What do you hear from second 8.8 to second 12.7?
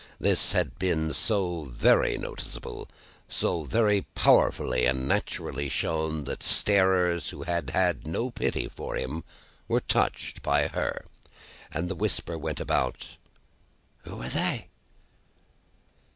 him were touched by her; and the whisper went